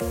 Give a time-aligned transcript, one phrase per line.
[0.00, 0.08] Hello，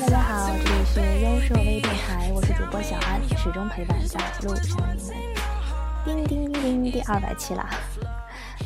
[0.00, 5.14] 大家好，这里是优设微电台，我是主播小安，始终陪伴在路上的你们。
[6.04, 7.70] 叮叮叮叮，第二百期啦。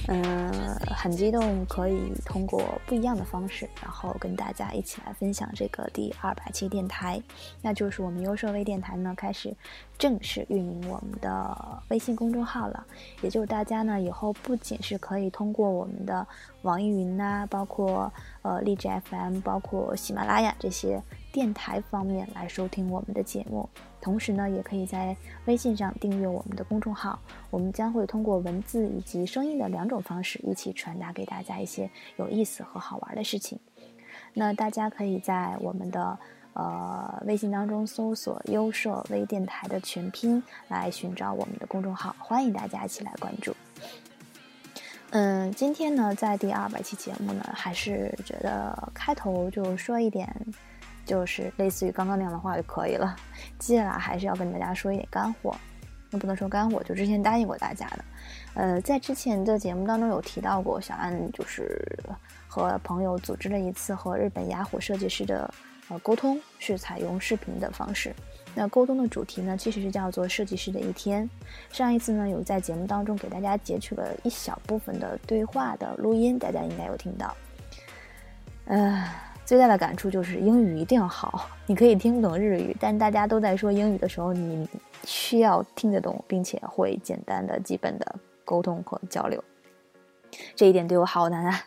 [0.09, 0.51] 嗯，
[0.97, 3.69] 很激动，可以通过不一样的方式，
[4.01, 7.21] 后跟大家一起来分享这个第二百期电台。
[7.61, 9.55] 那就是我们优设微电台呢，开始
[9.99, 12.87] 正式运营我们的微信公众号了。
[13.23, 16.27] 也就是大家呢，以后不仅是可以通过我们的
[16.63, 23.69] 网易云呐，包括呃荔枝 FM，包括喜马拉雅这些电台方面来收听我们的节目。
[24.01, 27.19] 同时呢，也可以在微信上订阅我们的公众号，
[27.51, 33.61] 我们将会通过文字以及声音的两种方式，一起传达给大家一些有意思和好玩的事情。
[34.35, 36.19] 那大家可以在我们的
[36.53, 43.55] 呃微信当中搜索“优设微电台”的全拼来寻找我们的公众号，欢迎大家一起来关注。
[45.11, 50.35] 嗯，今天呢，在第二百期节目呢，还是觉得开头就说一点。
[51.07, 53.17] 就是类似于刚刚那样的话就可以了。
[53.59, 55.57] 接下来还是要跟大家说一点干货，
[56.09, 58.05] 那不能说干货，就之前答应过大家的。
[58.55, 61.85] 呃，在之前的节目当中有提到过，小安就是
[62.51, 65.49] 和朋友组织了一次和日本雅虎设计师的
[65.89, 68.13] 呃沟通，是采用视频的方式。
[68.57, 71.31] 那沟通的主题呢，其实是叫做设计师的一天。
[71.71, 77.37] 上一次呢，有在节目当中给大家截取了一小部分的对话的录音，大家应该有听到。
[78.65, 79.09] 呃。
[79.47, 81.51] 最大的感触就是英语一定要好。
[81.67, 84.69] 你可以听懂日语，但大家都在说英语的时候，你
[85.03, 89.43] 需要听得懂，并且会简单的、基本的沟通和交流。
[90.55, 91.61] 这一点对我好难啊。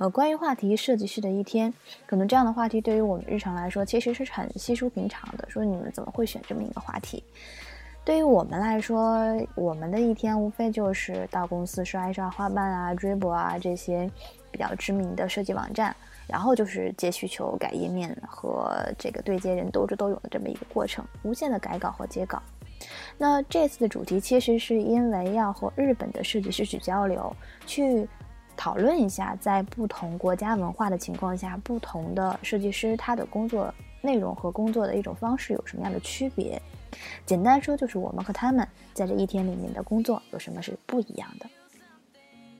[0.00, 1.74] 呃，关于话题设计师的一天，
[2.06, 5.44] 可能这样的话题对于我们日常来说其实是很稀疏平常的。
[5.50, 7.24] 说你们怎么会选这么一个话题？
[8.04, 9.20] 对于我们来说，
[9.56, 14.08] 我们的一天无非就是到公司刷一刷花瓣啊、追博啊这些
[14.52, 15.94] 比较知名的设计网站。
[16.28, 22.42] 然后就是接需求、改页面和这个对接人斗智斗勇的这么一个过程，无限的改稿和接稿。
[23.16, 27.34] 那这次的主题其实是因为要和日本的设计师去交流，
[27.66, 28.06] 去
[28.58, 36.60] 讨论一下在不同国家文化的情况下，不同的设计师他的工作内容和工作的一种方式有什么样的区别。
[37.24, 41.46] 简单说就是我们和他们在这一天里面的工作有什么是不一样的。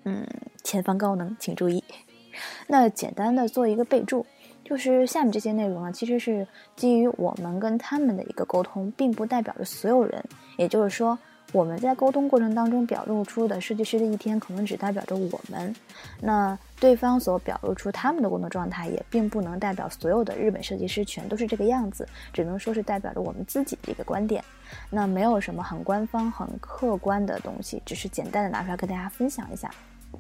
[0.05, 0.25] 嗯，
[0.63, 1.83] 前方高能，请注意。
[2.69, 4.25] 那简单的做一个备注，
[4.63, 10.25] 就是下面这些内容呢，其实是基于我们跟他们的一个沟通，并不代表着所有人。
[10.57, 11.19] 也就是说，
[11.53, 15.75] 我们在沟通过程当中表露出的设计师的一天，可能只代表着我们。
[16.21, 24.45] 那对方所表露出他们的工作状态，也并不能代表所有的日本设计师全都是这个样子，只能说是代表着我们自己的一个观点。
[24.91, 29.71] 那没有什么很官方、很客观的东西，只是简单的拿出来跟大家分享一下，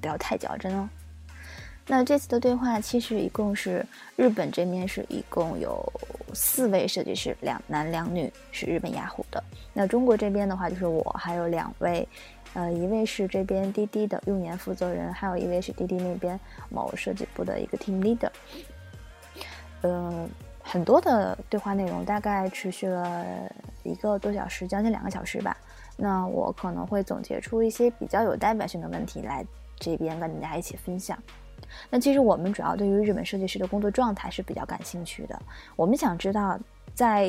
[0.00, 0.88] 不要太较真哦。
[1.90, 3.84] 那这次的对话其实一共是
[4.14, 5.82] 日本这边是一共有
[6.34, 9.42] 四位设计师，两男两女，是日本雅虎的。
[9.72, 12.06] 那中国这边的话就是我还有两位，
[12.52, 16.38] 呃，一位是这边滴滴的用研负责人，还有一位是滴滴那边
[16.68, 18.30] 某设计部的一个 team leader。
[19.80, 20.28] 嗯，
[20.60, 23.50] 很多的对话内容大概持续了
[23.82, 25.56] 一个多小时，将近两个小时吧。
[25.96, 29.42] 那我可能会总结出一些比较有代表性的问题来
[29.78, 31.18] 这边跟大家一起分享。
[31.90, 35.40] 那其实我们主要对于日本设计师的工作状态是比较感兴趣的。
[35.76, 36.58] 我们想知道，
[36.94, 37.28] 在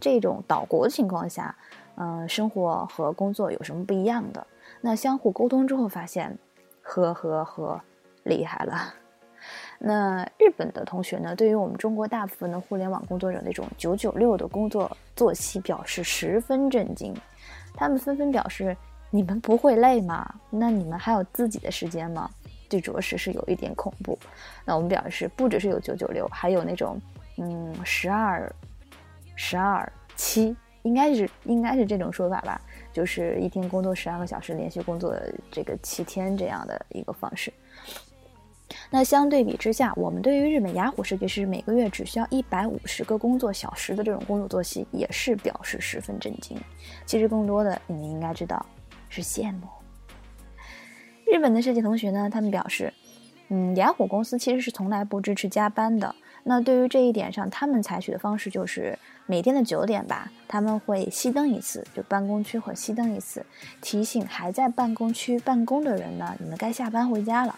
[0.00, 1.54] 这种岛国情况下，
[1.96, 4.46] 嗯，生活和工作有什么不一样的？
[4.80, 6.38] 那相互沟通之后发现，
[6.82, 7.80] 呵呵呵，
[8.24, 8.94] 厉害了。
[9.80, 17.14] 那日本的同学呢，对于我们中国大部分的互联网工作者那种九九六的工作作息表示十分震惊，
[17.74, 18.76] 他们纷纷表示
[19.10, 20.34] ：“你们不会累吗？
[20.50, 22.28] 那你们还有自己的时间吗？”
[22.68, 24.18] 这着实是有一点恐怖。
[24.64, 27.00] 那我们表示，不只是有九九六，还有那种，
[27.38, 28.52] 嗯，十二、
[29.36, 32.60] 十二七，应该是应该是这种说法吧，
[32.92, 35.16] 就是一天工作十二个小时，连续工作
[35.50, 37.52] 这个七天这样的一个方式。
[38.90, 46.54] 那相对比之下，我们对于日本雅虎设计师每个月只需要一百五十个工作小时的这种工作作息，也是表示十分震惊。
[47.06, 48.64] 其实更多的，你们应该知道，
[49.08, 49.66] 是羡慕。
[51.30, 52.92] 日本的设计同学呢，他们表示，
[53.48, 56.14] 嗯，雅虎公司其实是从来不支持加班的。
[56.44, 63.44] 那对于这一点上，他们采取的方式就是每天的九点吧，他们会熄灯一次，就办公区会熄灯一次，
[63.82, 67.54] 提醒还在办公区办公的人呢，你们该下班回家了。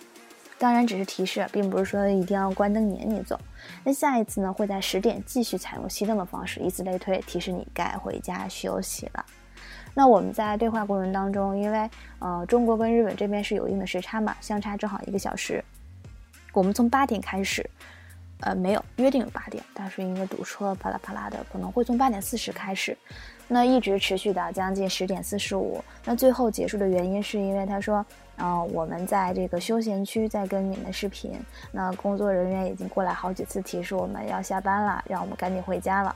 [0.58, 3.38] 当然只是提示，并不是说一定要关灯撵你走。
[3.84, 9.24] 那下一次呢，会在十点继续采用熄灯的方式，以此类推，提示你该回家休息了。
[9.94, 15.62] 那我们在对话过程当中，因为呃中国跟日本这边是有一定的时差嘛，相差正好一个小时。
[16.52, 17.68] 我们从八点开始，
[18.40, 22.96] 呃没有约定八点，但是因为堵车啪啦啪啦的，可能会从八点四十开始，
[23.46, 25.82] 那一直持续到将近十点四十五。
[26.04, 28.04] 那最后结束的原因是因为他说，
[28.36, 31.38] 呃我们在这个休闲区在跟你们视频，
[31.70, 36.14] 那工作人员已经过来好几次提示我们要下班了，让我们赶紧回家了。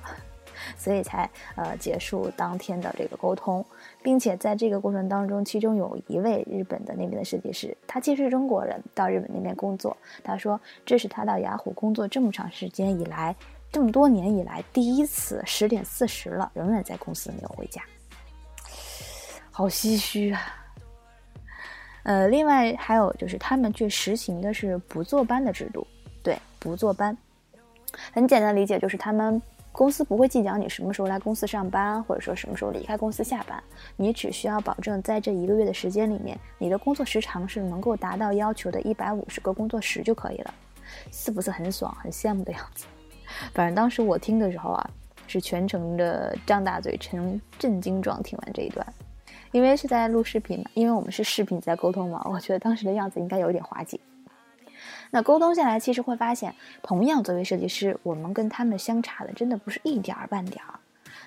[0.77, 3.65] 所以才呃结束当天的这个沟通，
[4.03, 9.97] 并且在这个过程当中，其中有一位日本的那边的设计师，他其实是中国人，到日本那边工作。
[10.23, 13.35] 他说这是他到雅虎工作这么长时间以来，
[13.73, 17.83] 这么多年以来第一次十点四十了，仍然在公司没有回家，
[19.51, 20.41] 好唏嘘啊。
[22.05, 25.87] 呃，另外还有就是他们却实行的是不坐班的制度，
[26.23, 27.17] 对，不坐班，
[28.13, 29.41] 很简单理解就是他们。
[29.75, 33.61] 公司不会计较你什么时候来公司上班，或者说什么时候离开公司下班，
[33.97, 40.55] 你只需要保证在这一个月的时间里面，你的工作时长是能够达到要求的一百五十个工作时就可以了，
[41.11, 42.87] 是不是很爽、很羡慕的样子？
[43.53, 44.91] 反正当时我听的时候啊，
[45.27, 48.87] 是全程的张大嘴、呈震惊状听完这一段，
[49.51, 54.01] 因为是在录视频嘛，因为我们是视频在沟通嘛，我觉得当时的样子应该有一点滑稽。
[55.15, 56.53] 那沟通下来，其实会发现，
[56.83, 60.75] 同样作为设计师，我们跟他们相差的真的不是一点儿半点儿。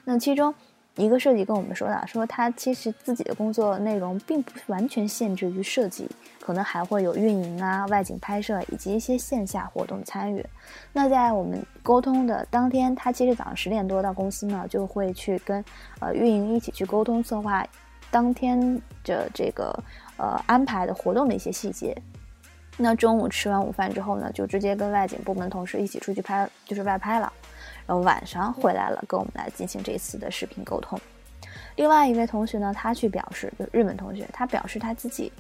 [0.03, 0.53] 那其中
[0.95, 6.05] 一个设计跟我们说的，说他其实自己的工作内容并不完全限制于设计，
[6.41, 10.45] 可能还会有运营啊、外景拍摄以及一些线下活动参与。
[10.91, 15.63] 那在我们沟通的当天，他其实早上十点多到公司呢，就会去跟
[16.01, 17.65] 呃运营一起去沟通策划
[18.11, 19.73] 当天的这个
[20.17, 21.95] 呃安排的活动的一些细节。
[22.77, 27.33] 那中午吃完午饭之后呢，就直接跟外景部门同事一起出去拍，就是外拍了。
[27.87, 30.99] 然后晚上回来了，跟我们来进行这一次的视频沟通。
[31.75, 35.31] 另外一位同学呢，他去表示，就日本同学，他表示他自己，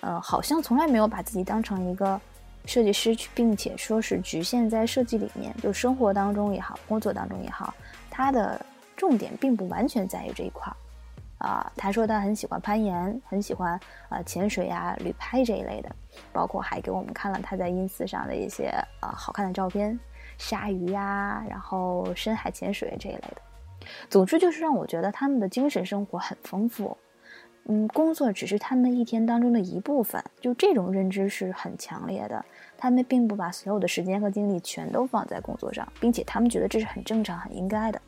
[0.00, 2.18] 呃，好像从来没有把自己当成一个
[2.64, 7.74] 设计师去，并且说是局限在设计里面，就生活当中也好，工作当中也好，
[8.08, 8.64] 他的
[8.96, 10.76] 重点并不完全在于这一块儿。
[11.40, 15.90] 啊，他说他很喜欢攀岩，很喜欢啊潜水呀、旅拍这一类的，
[16.32, 18.66] 包括还给我们看了他在 ins 上的一些
[19.00, 19.98] 啊好看的照片，
[20.36, 23.40] 鲨鱼呀，然后深海潜水这一类的。
[24.10, 26.94] 总之就是让我觉得他们的精神生活很丰富，
[27.64, 32.44] 嗯，工作只是他们一天当中的一部分，就这种认知是很强烈的。
[32.76, 38.00] 他们并不把所有的时间和精力全都放在工作上，并且他们觉得这是很正常、很应该的。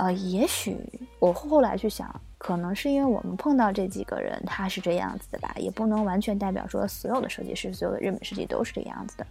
[0.00, 0.78] 呃，也许
[1.18, 2.08] 我后来去想，
[2.38, 9.26] 可能是因为我们碰到这几个人，他是这样子的吧，也不能完全代表说所有的设计师、所有的日本设计都是这样子的，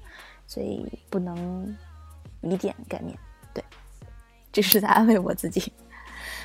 [0.45, 1.75] 所以不能
[2.41, 3.17] 以点盖面。
[3.51, 3.63] 对，
[4.51, 5.73] 这是在安慰我自己。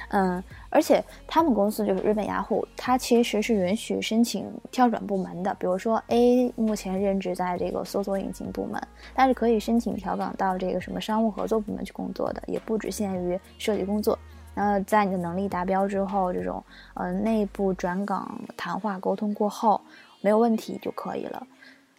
[0.09, 5.55] 嗯，而且他们公司就是日本雅虎，它其实是允许申请跳转部门的。
[5.59, 8.81] 比如说 A 目前任职在这个搜索引擎部门，
[9.15, 14.19] 但是可以申请调岗到这个什么商务合作部门去工作的，也不只限于设计工作。
[14.55, 16.63] 然后在你的能力达标之后，这种
[16.95, 19.81] 呃内部转岗谈话沟通过后
[20.21, 21.47] 没有问题就可以了。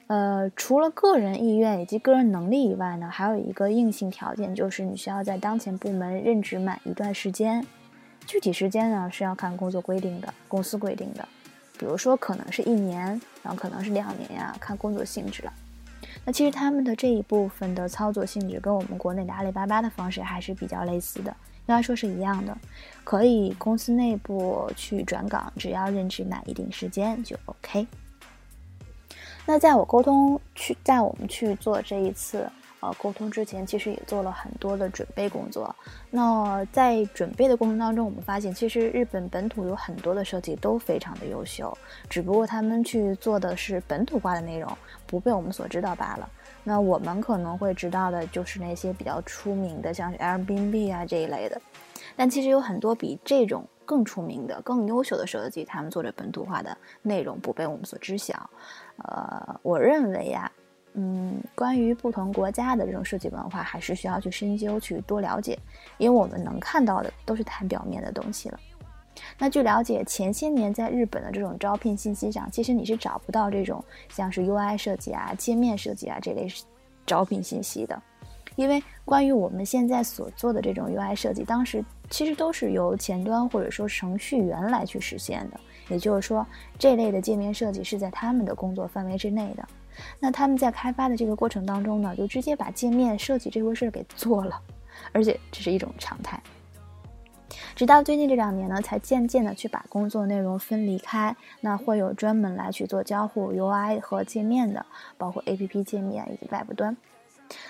[0.08, 7.66] 呃，除了个人意愿以及个人能力以外呢，还有一个硬性条件，就是你需要在当前部门任职满一段时间。
[8.26, 11.28] 具体时间呢是要看工作规定的，公司规定的，
[11.78, 13.00] 比如说可能是一年，
[13.44, 15.54] 然后可能是两年呀，看工作性质了。
[16.24, 22.58] 那其实他们的这一部分的操作性质跟我们国内的阿里巴巴的方式还是比较类似的，应该说是一样的，
[23.04, 27.86] 可以公司内部去转岗，只要任职满一定时间就 OK。
[29.46, 32.50] 那在我沟通去，在我们去做这一次。
[32.86, 35.76] 呃，沟通之前其实也做了很多的准备工作。
[36.12, 41.76] 那在准备的过程当中，我们发现其实日本本土有很多的设计都非常的优秀，
[42.08, 44.72] 只不过他们去做的是本土化的内容，
[45.08, 46.30] 不被我们所知道罢了。
[46.64, 51.60] 那我们可能会知道的就是那些比较出名的，像是 Airbnb 啊这一类的。
[52.16, 58.48] 但其实有很多比这种更出名的、更优秀的设计，他们做着本土化的内容不被我们所知晓。
[58.98, 60.52] 呃，我认为呀。
[60.98, 65.60] 嗯，关于不同国家的这种设计文化，还是需要去深究、去多了解，
[65.98, 68.60] 因为我们能看到的都是太表面的东西了。
[69.38, 76.48] 那据了解，前些年在日本的这种招聘信息上，其实你是找不到这种像是 UI 设计啊、界面设计啊这类
[77.06, 78.02] 招聘信息的，
[78.56, 85.60] 因为关于我们现在所做的这种 UI 设计，当时其实都是由前端或者说程序员来去实现的，
[85.90, 86.48] 也就是说，
[86.80, 89.68] 这类的界面设计是在他们的工作范围之内的。
[90.20, 94.60] 那他们在开发的这个过程当中呢，就直接把界面设计这回事给做了，
[95.12, 96.42] 而且这是一种常态。
[97.76, 101.36] 直到最近这两年呢，才渐渐的去把工作内容分离开。
[101.62, 104.86] 那会有专门来去做交互 UI 和界面的，
[105.18, 106.96] 包括 APP 界面以及外部端。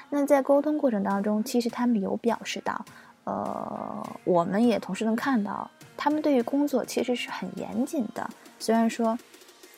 [0.09, 2.85] 那在沟通过程当中，其实他们有表示到，
[3.25, 8.27] 呃，我们也同时能看到，他们对于工作其实是很严谨的。
[8.59, 9.17] 虽然说，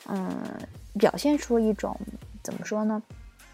[0.06, 0.30] 嗯，
[0.98, 1.98] 表现出一种
[2.48, 3.02] 怎么说呢，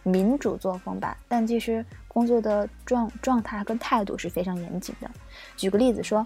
[0.05, 5.11] 民主作风吧，但其实工作的状状态跟态度是非常严谨的。
[5.57, 6.25] 举个例子说，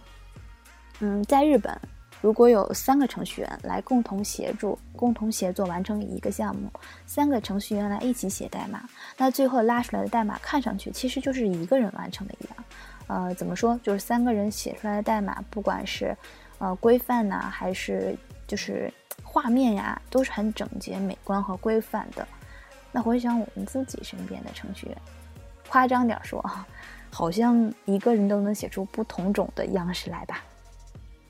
[1.01, 1.75] 嗯，在日本，
[2.21, 6.71] 如果有三个程序员来共同协助、共同协作完成一个项目，
[7.07, 8.83] 三个程序员来一起写代码，
[9.17, 12.65] 那最后拉出来的代码看上去其实就是一个人完成的一样。
[13.07, 13.81] 呃，怎么说？
[13.83, 16.15] 就是三个人写出来的代码，不管是
[16.59, 18.15] 呃规范呐，还是
[18.47, 22.29] 就是画面呀，都是很整洁、美观和规范的。
[22.93, 24.97] 那回想我们自己身边的程序员，
[25.69, 26.67] 夸张点说啊。
[27.11, 30.45] 好像一个人都能写出不同种的样式来吧？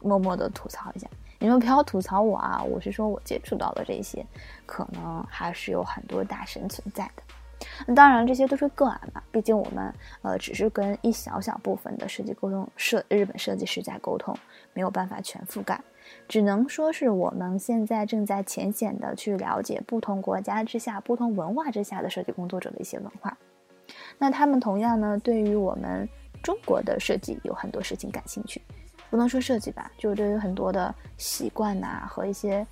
[0.01, 2.61] 默默的吐槽一下，你们不要吐槽我啊！
[2.61, 4.27] 我是说我接触到的这些，
[4.67, 7.23] 可能还是有很多大神存在的。
[7.87, 14.37] 那当然，这些都是个案嘛，毕竟我们呃只是跟一小小部分的设计沟通设日本设计师在沟通，
[14.75, 15.81] 没有办法全覆盖，
[16.29, 23.37] 只能说是我们现在正在浅显的去了解不同国家之下、不同文化之下的设计工作者的一些文化。
[24.19, 26.09] 那他们同样呢，对于我们
[26.43, 28.63] 中国的设计有很多事情感兴趣，
[29.11, 32.65] 不能说设计吧，就对于很多的习惯呐和一些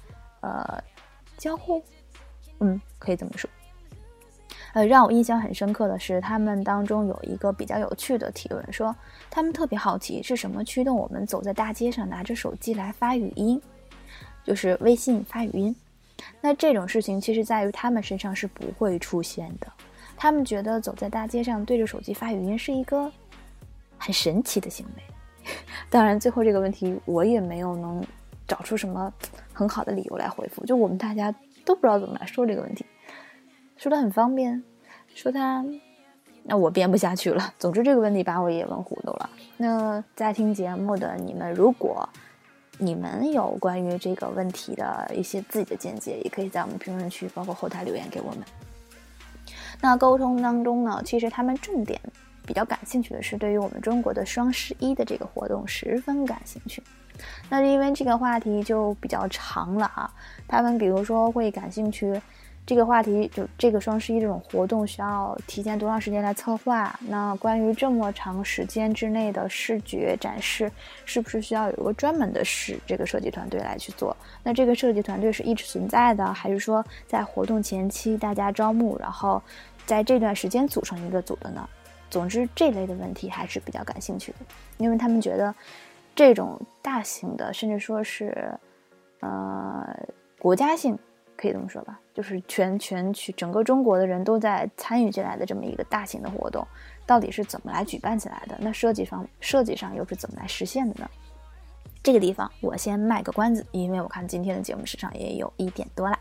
[0.42, 0.80] 呃
[1.36, 1.82] 交互，
[2.60, 3.50] 嗯，可以这么说。
[4.76, 8.94] 呃，让我印象很深刻的是，他们当中有一个比较有趣的提问，说
[9.30, 13.58] 他们特别好奇是什么驱动我们走在大街上拿着手机来发语音，
[14.44, 15.74] 就是微信发语音。
[16.42, 19.66] 那这种事情其实在于他们身上是不会出现的。
[20.14, 23.10] 他们觉得走在大街上对着手机发语音是一个
[23.96, 25.02] 很神奇的行为。
[25.88, 28.04] 当然，最后这个问题我也没有能
[28.46, 29.10] 找出什么
[29.54, 30.66] 很好的理由来回复。
[30.66, 32.84] 就我们大家都不知道怎么来说这个问题，
[33.76, 34.62] 说的很方便，
[35.14, 35.62] 说他，
[36.42, 37.52] 那我编不下去了。
[37.58, 39.30] 总之这个问题把我也问糊涂了。
[39.58, 42.08] 那在听节目的你们，如果
[42.78, 48.38] 你们有关于这个问题的一些自己的见解，也可以在我们评论区包括后台留言给我们。
[49.82, 52.00] 那沟通当中呢，其实他们重点
[52.46, 56.82] 比较感兴趣的是对于我们中国的双十一的这个活动十分感兴趣。
[57.50, 60.10] 那因为这个话题就比较长了啊，
[60.48, 62.18] 他们比如说会感兴趣。
[62.66, 66.98] 这个话题就这个双十一这种活动需要提前多长时间来策划？
[67.00, 70.70] 那关于这么长时间之内的视觉展示，
[71.04, 74.16] 是不是需要有一个专门的使这个设计团队来去做？
[74.42, 79.40] 那这个设计团队是一直存在的，还是说在活动前期大家招募，然后
[79.86, 81.68] 在这段时间组成一个组的呢？
[82.10, 84.38] 总之这类的问题还是比较感兴趣的，
[84.78, 85.54] 因为他们觉得
[86.16, 88.52] 这种大型的，甚至说是
[89.20, 89.96] 呃
[90.40, 90.98] 国家性。
[91.36, 96.66] 可以这么说吧，就是全全区整个中国的人都在参与进来的这么一个大型的活动，
[97.06, 98.56] 到底是怎么来举办起来的？
[98.60, 101.08] 那设计方设计上又是怎么来实现的呢？
[102.02, 106.18] 这个地方我先卖个关子，因为我看今天的节目时长也有一点多了。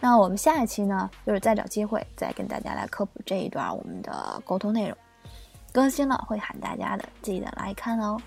[0.00, 4.96] 那我们下一期呢，就是再找机会再跟大家来科普这一段我们的沟通内容，
[5.72, 8.20] 更新了会喊大家的，记得来看哦。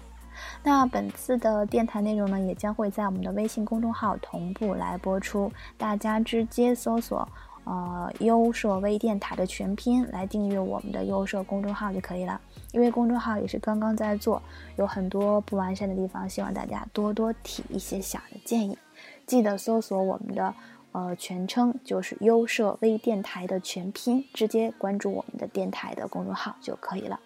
[0.64, 7.28] 那本次的电台内容呢，也将会在我们的微信公众号同步来播出，大家直接搜索
[7.66, 12.40] “呃优设微电台”的全拼来订阅我们的优设公众号就可以了。
[12.72, 14.42] 因为公众号也是刚刚在做，
[14.78, 18.78] 有很多不完善的地方，希望大家多多提一些小的建议。
[19.26, 20.54] 记得搜索我们的
[20.92, 27.20] 呃全称，就是“优设微电台”的全拼，直接关注我们的电台的公众号就可以了。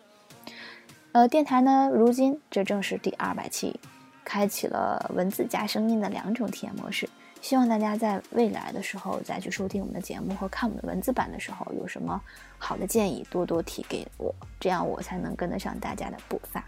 [1.13, 3.79] 呃，电台呢，如今这正是第二百期，
[4.25, 7.07] 开启了文字加声音的两种体验模式。
[7.39, 12.19] 希望大家在未来的时候再去收听我们的节目和看我们的文字版的时候，有什么
[12.57, 16.65] 好的建议，多多提给我，这样我才能跟得上大家的步伐。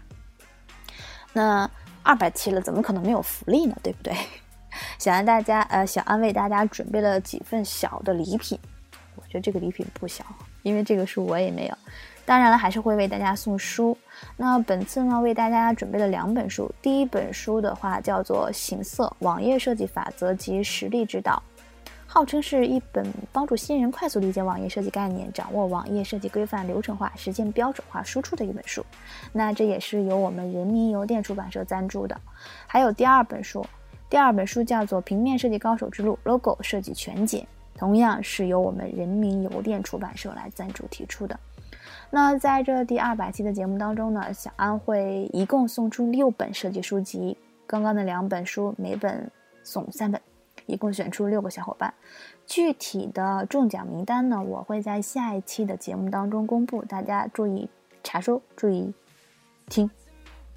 [1.32, 1.68] 那
[2.04, 3.76] 二百期了，怎么可能没有福利呢？
[3.82, 4.14] 对不对？
[4.96, 8.56] 想让大家，呃，想安慰大家，准备了几份小的礼品。
[9.16, 10.24] 我觉得这个礼品不小，
[10.62, 11.76] 因为这个书我也没有。
[12.26, 13.96] 当然了，还是会为大家送书。
[14.36, 16.68] 那本次呢，为大家准备了两本书。
[16.82, 21.40] 第一本书的话叫做《形色网页设计法则及实例指导》，
[22.04, 28.84] 号称是一本帮助新人快速理解网页设计概念、掌握网页设计规范流程化、实现标准化输出的一本书。
[29.32, 32.20] 那这也是由我们人民邮电出版社赞助的。
[32.66, 33.64] 还有第二本书，
[34.10, 37.46] 第二本书叫做《平面设计高手之路：Logo 设计全解》，
[37.78, 41.38] 同样是由我们人民邮电出版社来赞助提出的。
[42.08, 47.36] 那在这第二百期的节目当中呢，小安会一共送出六本设计书籍，
[47.66, 49.30] 刚刚的两本书每本
[49.64, 50.18] 送三本，
[50.66, 51.92] 一共选出六个小伙伴。
[52.46, 57.68] 具体的中奖名单呢，我会在下一期的节目当中公布，大家注意
[58.04, 58.94] 查收，注意
[59.68, 59.90] 听，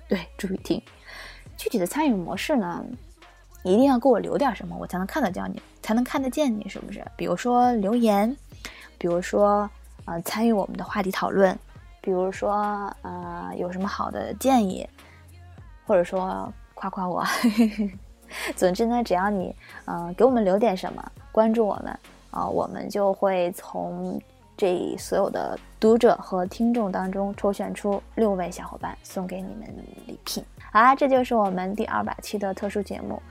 [0.08, 0.82] 对，注意听。
[1.58, 2.86] 具体的参与模式呢，
[3.64, 7.04] 一定要给我留点什么，我才能看得见你，才能看得见你，是不是？
[7.18, 8.38] 比如说留言，
[8.98, 9.70] 比如说。
[10.10, 11.56] 呃，参与我们的话题讨论，
[12.02, 14.88] 比如说，呃，有什么好的建议，
[15.86, 17.24] 或者说夸夸我。
[18.58, 22.00] 总之呢，只要你，呃，给我们留点什么，关注我们，
[22.32, 24.20] 啊，我们就会从
[24.58, 29.68] 这所有的读者和听众当中抽选出六位小伙伴，送给你们
[30.08, 30.44] 礼品。
[30.72, 33.22] 好啦，这就是我们第二百期的特殊节目。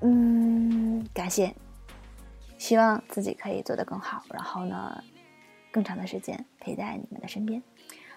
[0.00, 1.52] 嗯，感谢，
[2.56, 4.22] 希望自己可以做得更好。
[4.30, 5.02] 然后呢？
[5.72, 7.60] 更长的时间陪在你们的身边。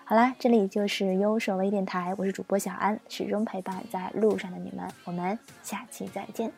[0.07, 4.87] 好啦，这里就是优舍微电台，我是主播小安，始终陪伴在路上的你们。
[5.03, 6.51] 我们下期再见，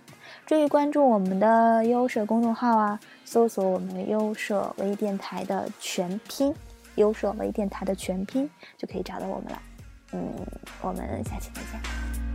[0.46, 6.54] 注意关注我们的优舍公众号啊，搜索我们优舍微电台的全拼，
[6.96, 9.62] 优舍微电台的全拼就可以找到我们了。
[10.12, 10.34] 嗯，
[10.82, 12.27] 我们下期再见。